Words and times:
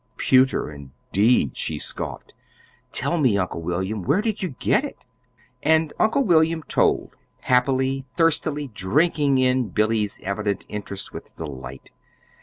'Pewter,' 0.17 0.71
indeed!" 0.71 1.55
she 1.55 1.77
scoffed. 1.77 2.33
"Tell 2.91 3.19
me, 3.19 3.37
Uncle 3.37 3.61
William, 3.61 4.01
where 4.01 4.19
did 4.23 4.41
you 4.41 4.55
get 4.57 4.83
it?" 4.83 5.05
And 5.61 5.93
uncle 5.99 6.23
William 6.23 6.63
told, 6.63 7.15
happily, 7.41 8.07
thirstily, 8.17 8.69
drinking 8.69 9.37
in 9.37 9.69
Billy's 9.69 10.19
evident 10.23 10.65
interest 10.69 11.13
with 11.13 11.35
delight. 11.35 11.91